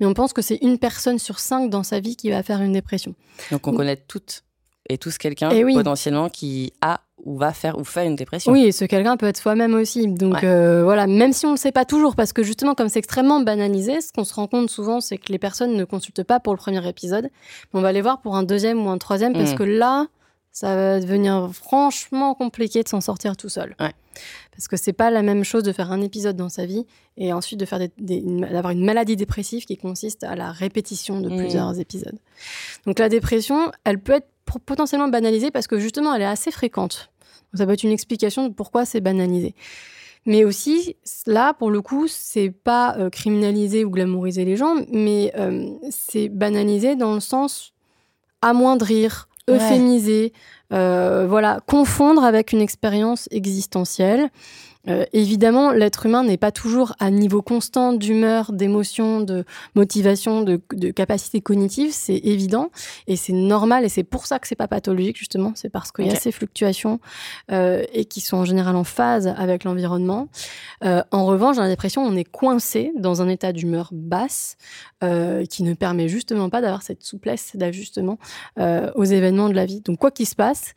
Mais 0.00 0.06
on 0.06 0.14
pense 0.14 0.32
que 0.32 0.42
c'est 0.42 0.58
une 0.62 0.78
personne 0.78 1.18
sur 1.18 1.38
cinq 1.38 1.70
dans 1.70 1.82
sa 1.82 2.00
vie 2.00 2.16
qui 2.16 2.30
va 2.30 2.42
faire 2.42 2.60
une 2.60 2.72
dépression. 2.72 3.14
Donc 3.50 3.66
on 3.66 3.72
connaît 3.72 3.96
toutes 3.96 4.44
et 4.88 4.98
tous 4.98 5.18
quelqu'un 5.18 5.50
eh 5.50 5.64
potentiellement 5.64 6.28
qui 6.28 6.72
a 6.80 7.00
ou 7.24 7.36
va 7.36 7.52
faire 7.52 7.78
ou 7.78 7.84
fait 7.84 8.06
une 8.06 8.16
dépression. 8.16 8.52
Oui, 8.52 8.64
et 8.64 8.72
ce 8.72 8.84
quelqu'un 8.84 9.16
peut 9.16 9.26
être 9.26 9.36
soi-même 9.36 9.74
aussi. 9.74 10.06
Donc 10.06 10.44
euh, 10.44 10.84
voilà, 10.84 11.06
même 11.06 11.32
si 11.32 11.46
on 11.46 11.50
ne 11.50 11.54
le 11.54 11.58
sait 11.58 11.72
pas 11.72 11.84
toujours, 11.84 12.14
parce 12.14 12.32
que 12.32 12.42
justement, 12.42 12.74
comme 12.74 12.88
c'est 12.88 13.00
extrêmement 13.00 13.40
banalisé, 13.40 14.00
ce 14.00 14.12
qu'on 14.12 14.24
se 14.24 14.34
rend 14.34 14.46
compte 14.46 14.70
souvent, 14.70 15.00
c'est 15.00 15.18
que 15.18 15.32
les 15.32 15.38
personnes 15.38 15.74
ne 15.74 15.84
consultent 15.84 16.22
pas 16.22 16.40
pour 16.40 16.52
le 16.52 16.58
premier 16.58 16.86
épisode. 16.88 17.28
on 17.74 17.80
va 17.80 17.92
les 17.92 18.02
voir 18.02 18.20
pour 18.20 18.36
un 18.36 18.44
deuxième 18.44 18.86
ou 18.86 18.88
un 18.88 18.98
troisième, 18.98 19.32
parce 19.32 19.52
mmh. 19.52 19.56
que 19.56 19.62
là, 19.64 20.06
ça 20.58 20.74
va 20.74 20.98
devenir 20.98 21.50
franchement 21.52 22.34
compliqué 22.34 22.82
de 22.82 22.88
s'en 22.88 23.00
sortir 23.00 23.36
tout 23.36 23.48
seul. 23.48 23.76
Parce 23.78 24.66
que 24.66 24.76
c'est 24.76 24.92
pas 24.92 25.08
la 25.08 25.22
même 25.22 25.44
chose 25.44 25.62
de 25.62 25.70
faire 25.72 25.92
un 25.92 26.00
épisode 26.00 26.34
dans 26.34 26.48
sa 26.48 26.66
vie 26.66 26.84
et 27.16 27.32
ensuite 27.32 27.60
de 27.60 27.64
faire 27.64 27.78
d'avoir 27.96 28.72
une 28.72 28.84
maladie 28.84 29.14
dépressive 29.14 29.66
qui 29.66 29.76
consiste 29.76 30.24
à 30.24 30.34
la 30.34 30.50
répétition 30.50 31.20
de 31.20 31.28
mmh. 31.28 31.36
plusieurs 31.36 31.78
épisodes. 31.78 32.18
Donc 32.86 32.98
la 32.98 33.08
dépression, 33.08 33.70
elle 33.84 34.00
peut 34.00 34.14
être 34.14 34.28
potentiellement 34.66 35.06
banalisée 35.06 35.52
parce 35.52 35.68
que 35.68 35.78
justement, 35.78 36.12
elle 36.12 36.22
est 36.22 36.24
assez 36.24 36.50
fréquente. 36.50 37.12
ça 37.54 37.64
peut 37.64 37.74
être 37.74 37.84
une 37.84 37.92
explication 37.92 38.48
de 38.48 38.52
pourquoi 38.52 38.84
c'est 38.84 39.00
banalisé. 39.00 39.54
Mais 40.26 40.42
aussi, 40.42 40.96
là, 41.28 41.54
pour 41.54 41.70
le 41.70 41.82
coup, 41.82 42.08
c'est 42.08 42.50
pas 42.50 42.96
euh, 42.98 43.10
criminaliser 43.10 43.84
ou 43.84 43.90
glamouriser 43.90 44.44
les 44.44 44.56
gens, 44.56 44.74
mais 44.90 45.32
euh, 45.38 45.70
c'est 45.90 46.28
banaliser 46.28 46.96
dans 46.96 47.14
le 47.14 47.20
sens 47.20 47.74
amoindrir, 48.42 49.28
euphémiser, 49.48 50.32
euh, 50.72 51.26
voilà, 51.28 51.60
confondre 51.66 52.24
avec 52.24 52.52
une 52.52 52.60
expérience 52.60 53.28
existentielle. 53.30 54.30
Euh, 54.88 55.04
évidemment, 55.12 55.72
l'être 55.72 56.06
humain 56.06 56.22
n'est 56.24 56.36
pas 56.36 56.52
toujours 56.52 56.94
à 56.98 57.10
niveau 57.10 57.42
constant 57.42 57.92
d'humeur, 57.92 58.52
d'émotion, 58.52 59.20
de 59.20 59.44
motivation, 59.74 60.42
de, 60.42 60.60
capacité 60.90 61.40
cognitive, 61.40 61.90
c'est 61.92 62.16
évident 62.16 62.70
et 63.06 63.16
c'est 63.16 63.32
normal 63.32 63.84
et 63.84 63.88
c'est 63.88 64.04
pour 64.04 64.26
ça 64.26 64.38
que 64.38 64.48
c'est 64.48 64.54
pas 64.54 64.68
pathologique 64.68 65.16
justement, 65.16 65.52
c'est 65.54 65.68
parce 65.68 65.92
qu'il 65.92 66.06
y 66.06 66.10
a 66.10 66.14
ces 66.14 66.32
fluctuations 66.32 67.00
euh, 67.50 67.84
et 67.92 68.04
qui 68.04 68.20
sont 68.20 68.38
en 68.38 68.44
général 68.44 68.76
en 68.76 68.84
phase 68.84 69.26
avec 69.26 69.64
l'environnement. 69.64 70.28
Euh, 70.84 71.02
en 71.10 71.26
revanche, 71.26 71.56
dans 71.56 71.62
la 71.62 71.68
dépression, 71.68 72.02
on 72.02 72.16
est 72.16 72.24
coincé 72.24 72.92
dans 72.96 73.22
un 73.22 73.28
état 73.28 73.52
d'humeur 73.52 73.90
basse 73.92 74.56
qui 75.50 75.62
ne 75.62 75.74
permet 75.74 76.08
justement 76.08 76.50
pas 76.50 76.60
d'avoir 76.60 76.82
cette 76.82 77.04
souplesse 77.04 77.52
d'ajustement 77.54 78.18
aux 78.56 79.04
événements 79.04 79.48
de 79.48 79.54
la 79.54 79.64
vie. 79.64 79.80
Donc 79.80 79.98
quoi 79.98 80.10
qu'il 80.10 80.26
se 80.26 80.34
passe, 80.34 80.74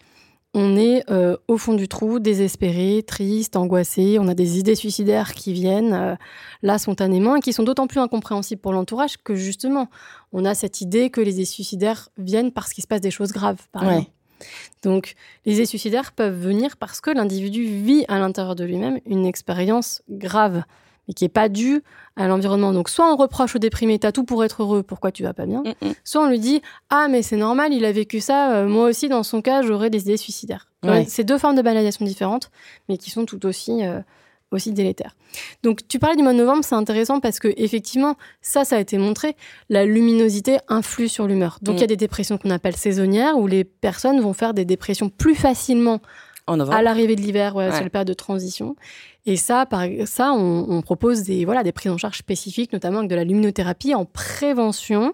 on 0.53 0.75
est 0.75 1.09
euh, 1.09 1.37
au 1.47 1.57
fond 1.57 1.73
du 1.73 1.87
trou, 1.87 2.19
désespéré, 2.19 3.03
triste, 3.03 3.55
angoissé, 3.55 4.17
on 4.19 4.27
a 4.27 4.33
des 4.33 4.59
idées 4.59 4.75
suicidaires 4.75 5.33
qui 5.33 5.53
viennent 5.53 5.93
euh, 5.93 6.15
là 6.61 6.77
spontanément 6.77 7.37
et 7.37 7.39
qui 7.39 7.53
sont 7.53 7.63
d'autant 7.63 7.87
plus 7.87 7.99
incompréhensibles 7.99 8.61
pour 8.61 8.73
l'entourage 8.73 9.17
que 9.23 9.35
justement, 9.35 9.89
on 10.33 10.43
a 10.43 10.53
cette 10.53 10.81
idée 10.81 11.09
que 11.09 11.21
les 11.21 11.35
idées 11.35 11.45
suicidaires 11.45 12.09
viennent 12.17 12.51
parce 12.51 12.73
qu'il 12.73 12.81
se 12.81 12.87
passe 12.87 13.01
des 13.01 13.11
choses 13.11 13.31
graves. 13.31 13.61
Donc, 14.83 15.13
les 15.45 15.53
idées 15.53 15.65
suicidaires 15.65 16.11
peuvent 16.11 16.37
venir 16.37 16.75
parce 16.77 16.99
que 16.99 17.11
l'individu 17.11 17.63
vit 17.63 18.05
à 18.07 18.19
l'intérieur 18.19 18.55
de 18.55 18.65
lui-même 18.65 18.99
une 19.05 19.25
expérience 19.25 20.01
grave 20.09 20.63
mais 21.07 21.13
qui 21.13 21.23
n'est 21.23 21.29
pas 21.29 21.49
dû 21.49 21.81
à 22.15 22.27
l'environnement. 22.27 22.73
Donc, 22.73 22.89
soit 22.89 23.11
on 23.11 23.15
reproche 23.15 23.55
au 23.55 23.59
déprimé, 23.59 23.99
t'as 23.99 24.11
tout 24.11 24.23
pour 24.23 24.43
être 24.43 24.63
heureux, 24.63 24.83
pourquoi 24.83 25.11
tu 25.11 25.23
vas 25.23 25.33
pas 25.33 25.45
bien 25.45 25.63
mm, 25.63 25.87
mm. 25.87 25.93
Soit 26.03 26.23
on 26.23 26.29
lui 26.29 26.39
dit, 26.39 26.61
ah, 26.89 27.07
mais 27.09 27.21
c'est 27.21 27.37
normal, 27.37 27.73
il 27.73 27.85
a 27.85 27.91
vécu 27.91 28.19
ça, 28.19 28.53
euh, 28.53 28.67
moi 28.67 28.85
aussi, 28.85 29.09
dans 29.09 29.23
son 29.23 29.41
cas, 29.41 29.61
j'aurais 29.61 29.89
des 29.89 30.01
idées 30.01 30.17
suicidaires. 30.17 30.67
C'est 31.07 31.23
deux 31.23 31.37
formes 31.37 31.55
de 31.55 31.61
banalisation 31.61 32.05
différentes, 32.05 32.49
mais 32.89 32.97
qui 32.97 33.11
sont 33.11 33.25
tout 33.25 33.45
aussi, 33.45 33.85
euh, 33.85 33.99
aussi 34.51 34.71
délétères. 34.71 35.15
Donc, 35.61 35.87
tu 35.87 35.99
parlais 35.99 36.15
du 36.15 36.23
mois 36.23 36.33
de 36.33 36.39
novembre, 36.39 36.63
c'est 36.63 36.75
intéressant 36.75 37.19
parce 37.19 37.39
que, 37.39 37.53
effectivement, 37.55 38.15
ça, 38.41 38.65
ça 38.65 38.77
a 38.77 38.79
été 38.79 38.97
montré, 38.97 39.35
la 39.69 39.85
luminosité 39.85 40.57
influe 40.69 41.07
sur 41.07 41.27
l'humeur. 41.27 41.59
Donc, 41.61 41.75
il 41.75 41.81
y 41.81 41.83
a 41.83 41.85
mm. 41.85 41.89
des 41.89 41.97
dépressions 41.97 42.37
qu'on 42.39 42.49
appelle 42.49 42.75
saisonnières, 42.75 43.37
où 43.37 43.45
les 43.45 43.63
personnes 43.63 44.19
vont 44.21 44.33
faire 44.33 44.55
des 44.55 44.65
dépressions 44.65 45.09
plus 45.09 45.35
facilement 45.35 46.01
à 46.47 46.81
l'arrivée 46.81 47.15
de 47.15 47.21
l'hiver, 47.21 47.55
ouais, 47.55 47.71
sur 47.71 47.83
le 47.83 47.89
période 47.89 48.07
de 48.07 48.13
transition. 48.13 48.75
Et 49.25 49.37
ça, 49.37 49.65
par, 49.65 49.85
ça 50.05 50.33
on, 50.33 50.81
propose 50.81 51.23
des, 51.23 51.45
voilà, 51.45 51.63
des 51.63 51.71
prises 51.71 51.91
en 51.91 51.97
charge 51.97 52.17
spécifiques, 52.17 52.73
notamment 52.73 52.99
avec 52.99 53.09
de 53.09 53.15
la 53.15 53.23
luminothérapie 53.23 53.93
en 53.93 54.05
prévention 54.05 55.13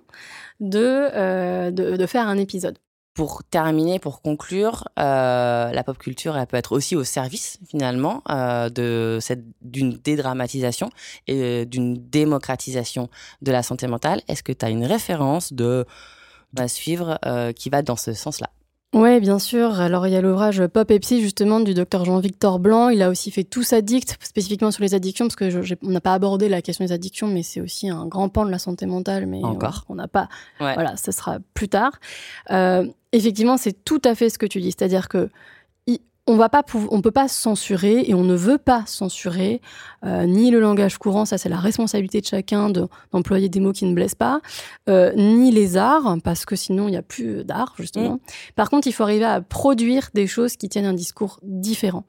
de, 0.59 1.09
euh, 1.13 1.71
de, 1.71 2.05
faire 2.05 2.27
un 2.27 2.37
épisode. 2.37 2.77
Pour 3.13 3.43
terminer, 3.43 3.99
pour 3.99 4.21
conclure, 4.21 4.87
euh, 4.99 5.71
la 5.71 5.83
pop 5.83 5.97
culture, 5.97 6.37
elle 6.37 6.45
peut 6.45 6.57
être 6.57 6.71
aussi 6.71 6.95
au 6.95 7.03
service 7.03 7.59
finalement 7.67 8.21
euh, 8.29 8.69
de 8.69 9.17
cette 9.19 9.43
d'une 9.61 9.93
dédramatisation 9.93 10.89
et 11.25 11.65
d'une 11.65 11.95
démocratisation 11.95 13.09
de 13.41 13.51
la 13.51 13.63
santé 13.63 13.87
mentale. 13.87 14.21
Est-ce 14.27 14.43
que 14.43 14.51
tu 14.53 14.63
as 14.65 14.69
une 14.69 14.85
référence 14.85 15.51
de 15.51 15.85
à 16.55 16.67
suivre 16.67 17.19
qui 17.55 17.69
va 17.69 17.81
dans 17.81 17.97
ce 17.97 18.13
sens-là? 18.13 18.49
Oui, 18.93 19.19
bien 19.19 19.37
sûr. 19.37 19.81
Alors, 19.81 20.07
il 20.07 20.13
y 20.13 20.15
a 20.15 20.21
l'ouvrage 20.21 20.65
Pop 20.67 20.89
et 20.91 20.99
Psy, 20.99 21.21
justement, 21.21 21.59
du 21.59 21.73
docteur 21.73 22.05
Jean-Victor 22.05 22.59
Blanc. 22.59 22.89
Il 22.89 23.01
a 23.01 23.09
aussi 23.09 23.31
fait 23.31 23.43
Tous 23.43 23.73
addicts, 23.73 24.17
spécifiquement 24.21 24.71
sur 24.71 24.81
les 24.81 24.95
addictions, 24.95 25.25
parce 25.27 25.35
que 25.35 25.75
on 25.83 25.89
n'a 25.89 25.99
pas 25.99 26.13
abordé 26.13 26.47
la 26.47 26.61
question 26.61 26.85
des 26.85 26.93
addictions, 26.93 27.27
mais 27.27 27.43
c'est 27.43 27.59
aussi 27.59 27.89
un 27.89 28.05
grand 28.05 28.29
pan 28.29 28.45
de 28.45 28.51
la 28.51 28.59
santé 28.59 28.85
mentale. 28.85 29.25
Mais 29.27 29.43
encore, 29.43 29.83
on 29.89 29.95
n'a 29.95 30.07
pas. 30.07 30.29
Voilà, 30.59 30.95
ce 30.95 31.11
sera 31.11 31.39
plus 31.53 31.67
tard. 31.67 31.99
Euh, 32.51 32.87
effectivement, 33.11 33.57
c'est 33.57 33.83
tout 33.83 34.01
à 34.05 34.15
fait 34.15 34.29
ce 34.29 34.39
que 34.39 34.45
tu 34.45 34.61
dis, 34.61 34.71
c'est-à-dire 34.71 35.09
que 35.09 35.29
on 36.27 36.35
va 36.35 36.49
pas 36.49 36.63
on 36.91 37.01
peut 37.01 37.11
pas 37.11 37.27
censurer 37.27 38.03
et 38.07 38.13
on 38.13 38.23
ne 38.23 38.35
veut 38.35 38.57
pas 38.57 38.83
censurer 38.85 39.61
euh, 40.05 40.25
ni 40.25 40.51
le 40.51 40.59
langage 40.59 40.97
courant, 40.97 41.25
ça 41.25 41.37
c'est 41.37 41.49
la 41.49 41.57
responsabilité 41.57 42.21
de 42.21 42.25
chacun 42.25 42.69
d'employer 42.69 43.49
des 43.49 43.59
mots 43.59 43.71
qui 43.71 43.85
ne 43.85 43.93
blessent 43.93 44.15
pas, 44.15 44.41
euh, 44.89 45.13
ni 45.15 45.51
les 45.51 45.77
arts 45.77 46.17
parce 46.23 46.45
que 46.45 46.55
sinon 46.55 46.87
il 46.87 46.91
n'y 46.91 46.97
a 46.97 47.01
plus 47.01 47.43
d'art 47.43 47.73
justement. 47.77 48.15
Mm. 48.15 48.19
Par 48.55 48.69
contre, 48.69 48.87
il 48.87 48.91
faut 48.91 49.03
arriver 49.03 49.25
à 49.25 49.41
produire 49.41 50.09
des 50.13 50.27
choses 50.27 50.55
qui 50.57 50.69
tiennent 50.69 50.85
un 50.85 50.93
discours 50.93 51.39
différent. 51.43 52.03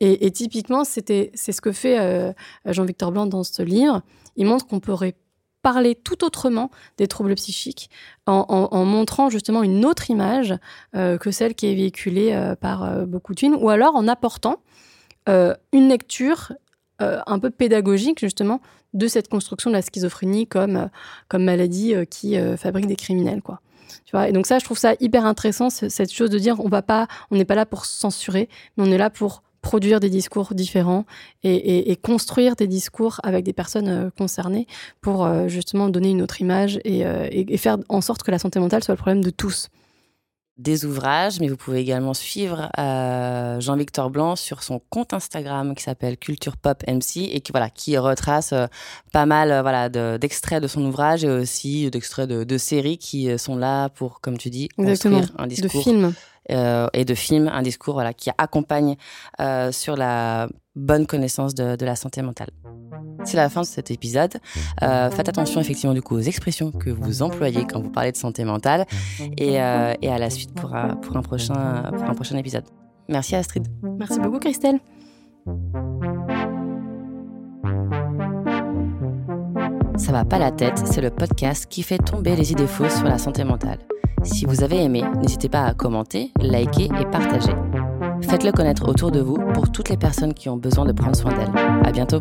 Et, 0.00 0.30
typiquement, 0.30 0.84
c'était 0.84 1.30
c'est 1.34 1.52
ce 1.52 1.60
que 1.60 1.72
fait 1.72 1.98
euh, 2.00 2.32
Jean-Victor 2.64 3.12
Blanc 3.12 3.26
dans 3.26 3.44
ce 3.44 3.62
livre. 3.62 4.00
Il 4.36 4.46
montre 4.46 4.66
qu'on 4.66 4.80
pourrait 4.80 5.16
parler 5.62 5.94
tout 5.94 6.24
autrement 6.24 6.70
des 6.96 7.06
troubles 7.06 7.34
psychiques 7.34 7.90
en, 8.26 8.84
montrant 8.84 9.30
justement 9.30 9.62
une 9.62 9.84
autre 9.84 10.10
image 10.10 10.54
euh, 10.94 11.18
que 11.18 11.30
celle 11.30 11.54
qui 11.54 11.66
est 11.66 11.74
véhiculée 11.74 12.32
euh, 12.32 12.54
par 12.54 12.84
euh, 12.84 13.06
beaucoup 13.06 13.34
de 13.34 13.40
films, 13.40 13.56
ou 13.56 13.68
alors 13.68 13.94
en 13.96 14.08
apportant 14.08 14.60
une 15.26 15.88
lecture 15.88 16.52
un 16.98 17.38
peu 17.38 17.50
pédagogique 17.50 18.18
justement 18.18 18.60
de 18.94 19.06
cette 19.06 19.28
construction 19.28 19.70
de 19.70 19.76
la 19.76 19.82
schizophrénie 19.82 20.48
comme, 20.48 20.90
comme 21.28 21.44
maladie 21.44 21.94
qui 22.10 22.36
fabrique 22.56 22.88
des 22.88 22.96
criminels. 22.96 23.40
quoi. 23.40 23.60
Tu 24.04 24.10
vois 24.10 24.28
et 24.28 24.32
donc 24.32 24.46
ça, 24.46 24.58
je 24.58 24.64
trouve 24.64 24.78
ça 24.78 24.94
hyper 24.98 25.24
intéressant, 25.24 25.70
cette 25.70 26.12
chose 26.12 26.30
de 26.30 26.38
dire 26.40 26.58
on 26.58 26.68
va 26.68 26.82
pas, 26.82 27.06
on 27.30 27.36
n'est 27.36 27.44
pas 27.44 27.54
là 27.54 27.64
pour 27.64 27.84
censurer, 27.84 28.48
mais 28.76 28.88
on 28.88 28.90
est 28.90 28.98
là 28.98 29.08
pour 29.08 29.44
produire 29.60 30.00
des 30.00 30.10
discours 30.10 30.54
différents 30.54 31.04
et, 31.42 31.96
construire 32.02 32.56
des 32.56 32.66
discours 32.66 33.20
avec 33.22 33.44
des 33.44 33.52
personnes 33.52 33.88
euh, 33.88 34.10
concernées 34.16 34.66
pour 35.00 35.24
euh, 35.24 35.48
justement 35.48 35.88
donner 35.88 36.10
une 36.10 36.22
autre 36.22 36.40
image 36.40 36.78
euh, 36.86 37.28
et, 37.30 37.56
faire 37.56 37.78
en 37.88 38.00
sorte 38.00 38.22
que 38.22 38.30
la 38.30 38.38
santé 38.38 38.58
mentale 38.58 38.82
soit 38.82 38.94
le 38.94 38.98
problème 38.98 39.22
de 39.22 39.30
tous. 39.30 39.68
Des 40.56 40.84
ouvrages, 40.84 41.40
mais 41.40 41.48
vous 41.48 41.56
pouvez 41.56 41.80
également 41.80 42.12
suivre 42.12 42.70
Jean-Victor 42.76 44.10
Blanc 44.10 44.36
sur 44.36 44.62
son 44.62 44.78
compte 44.90 45.14
Instagram 45.14 45.74
qui 45.74 45.82
s'appelle 45.82 46.18
Culture 46.18 46.58
Pop 46.58 46.82
MC 46.86 47.30
et 47.32 47.40
qui 47.40 47.50
voilà 47.50 47.70
qui 47.70 47.96
retrace 47.96 48.52
pas 49.10 49.24
mal 49.24 49.62
voilà 49.62 49.88
d'extraits 49.88 50.62
de, 50.62 50.68
son 50.68 50.84
ouvrage 50.84 51.24
et 51.24 51.30
aussi 51.30 51.90
d'extraits 51.90 52.28
de, 52.28 52.58
séries 52.58 52.98
qui 52.98 53.38
sont 53.38 53.56
là 53.56 53.88
pour, 53.88 54.20
comme 54.20 54.36
tu 54.36 54.50
dis, 54.50 54.68
construire 54.76 55.30
un 55.38 55.46
discours. 55.46 55.80
De 55.80 55.82
films 55.82 56.12
et 56.50 57.04
de 57.04 57.14
films, 57.14 57.48
un 57.52 57.62
discours 57.62 57.94
voilà, 57.94 58.12
qui 58.12 58.30
accompagne 58.38 58.96
euh, 59.40 59.72
sur 59.72 59.96
la 59.96 60.48
bonne 60.74 61.06
connaissance 61.06 61.54
de, 61.54 61.84
la 61.84 61.96
santé 61.96 62.22
mentale. 62.22 62.50
C'est 63.24 63.36
la 63.36 63.48
fin 63.48 63.60
de 63.60 63.66
cet 63.66 63.90
épisode. 63.90 64.38
Euh, 64.82 65.10
faites 65.10 65.28
attention 65.28 65.60
effectivement 65.60 65.94
du 65.94 66.02
coup 66.02 66.16
aux 66.16 66.20
expressions 66.20 66.70
que 66.72 66.90
vous 66.90 67.22
employez 67.22 67.66
quand 67.66 67.80
vous 67.80 67.90
parlez 67.90 68.12
de 68.12 68.16
santé 68.16 68.44
mentale 68.44 68.86
et, 69.36 69.54
et 69.54 69.58
à 69.58 70.18
la 70.18 70.30
suite 70.30 70.54
pour, 70.54 70.74
pour, 71.02 71.16
un 71.16 71.22
prochain, 71.22 71.90
pour 71.92 72.04
un 72.04 72.14
prochain 72.14 72.36
épisode. 72.36 72.64
Merci 73.08 73.34
Astrid. 73.34 73.66
Merci 73.98 74.20
beaucoup 74.20 74.38
Christelle. 74.38 74.78
Ça 79.96 80.12
va 80.12 80.24
pas 80.24 80.38
la 80.38 80.50
tête, 80.50 80.80
c'est 80.86 81.02
le 81.02 81.10
podcast 81.10 81.66
qui 81.68 81.82
fait 81.82 81.98
tomber 81.98 82.34
les 82.34 82.52
idées 82.52 82.66
fausses 82.66 82.96
sur 82.96 83.06
la 83.06 83.18
santé 83.18 83.44
mentale. 83.44 83.78
Si 84.22 84.44
vous 84.44 84.62
avez 84.62 84.82
aimé, 84.82 85.02
n'hésitez 85.20 85.48
pas 85.48 85.64
à 85.64 85.74
commenter, 85.74 86.32
liker 86.40 86.88
et 87.00 87.06
partager. 87.06 87.52
Faites-le 88.22 88.52
connaître 88.52 88.88
autour 88.88 89.10
de 89.10 89.20
vous 89.20 89.38
pour 89.54 89.70
toutes 89.72 89.88
les 89.88 89.96
personnes 89.96 90.34
qui 90.34 90.48
ont 90.48 90.56
besoin 90.56 90.84
de 90.84 90.92
prendre 90.92 91.16
soin 91.16 91.32
d'elles. 91.32 91.52
À 91.84 91.90
bientôt! 91.90 92.20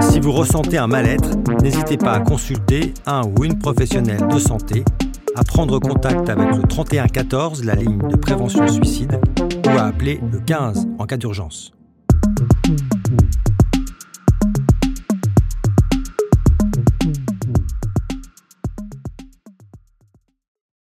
Si 0.00 0.20
vous 0.20 0.32
ressentez 0.32 0.78
un 0.78 0.86
mal-être, 0.88 1.30
n'hésitez 1.62 1.96
pas 1.96 2.12
à 2.12 2.20
consulter 2.20 2.92
un 3.06 3.22
ou 3.22 3.44
une 3.44 3.58
professionnelle 3.58 4.26
de 4.28 4.38
santé 4.38 4.84
à 5.38 5.44
prendre 5.44 5.78
contact 5.78 6.28
avec 6.28 6.56
le 6.56 6.62
3114, 6.64 7.64
la 7.64 7.76
ligne 7.76 7.98
de 8.08 8.16
prévention 8.16 8.66
suicide, 8.66 9.20
ou 9.66 9.68
à 9.68 9.84
appeler 9.84 10.20
le 10.32 10.40
15 10.40 10.88
en 10.98 11.06
cas 11.06 11.16
d'urgence. 11.16 11.77